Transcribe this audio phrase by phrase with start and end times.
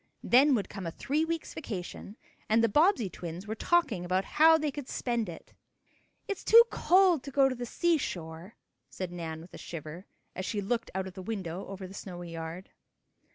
[0.23, 2.17] Then would come a three week's vacation,
[2.49, 5.53] and the Bobbsey twins were talking about how they could spend it.
[6.27, 8.55] "It's too cold to go to the seashore,"
[8.89, 12.31] said Nan with a shiver, as she looked out of the window over the snowy
[12.33, 12.71] yard.